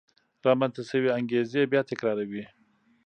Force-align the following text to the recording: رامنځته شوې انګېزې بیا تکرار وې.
رامنځته 0.45 0.81
شوې 0.89 1.09
انګېزې 1.19 1.61
بیا 1.71 1.81
تکرار 1.89 2.17
وې. 2.31 2.43